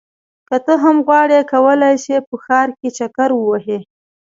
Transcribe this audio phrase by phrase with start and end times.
[0.47, 3.79] که ته هم غواړې کولی شې په ښار کې چکر ووهې.